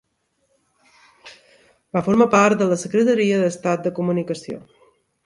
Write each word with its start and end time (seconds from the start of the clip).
Va 1.97 2.03
formar 2.07 2.27
part 2.37 2.63
de 2.63 2.69
la 2.71 2.79
Secretaria 2.85 3.39
d'Estat 3.43 3.85
de 3.89 3.93
Comunicació. 4.01 4.59